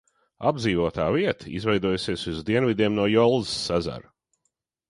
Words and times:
Apdzīvotā 0.51 1.05
vieta 1.15 1.51
izvietojusies 1.59 2.25
uz 2.33 2.41
dienvidiem 2.49 2.99
no 3.01 3.09
Jolzas 3.15 3.73
ezera. 3.81 4.15